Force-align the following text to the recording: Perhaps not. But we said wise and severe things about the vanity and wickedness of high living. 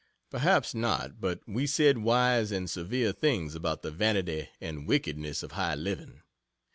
Perhaps 0.31 0.73
not. 0.73 1.21
But 1.21 1.41
we 1.45 1.67
said 1.67 1.99
wise 1.99 2.51
and 2.51 2.67
severe 2.67 3.11
things 3.13 3.53
about 3.53 3.83
the 3.83 3.91
vanity 3.91 4.49
and 4.59 4.87
wickedness 4.87 5.43
of 5.43 5.51
high 5.51 5.75
living. 5.75 6.23